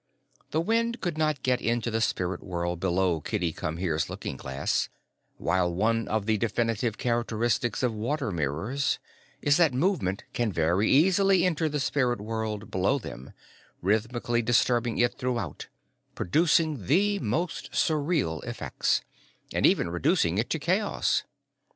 [0.49, 4.89] The wind could not get into the spirit world below Kitty Come Here's looking glass,
[5.37, 8.97] while one of the definitive characteristics of water mirrors
[9.43, 13.33] is that movement can very easily enter the spirit world below them,
[13.83, 15.67] rhythmically disturbing it throughout,
[16.15, 19.03] producing the most surreal effects,
[19.53, 21.25] and even reducing it to chaos.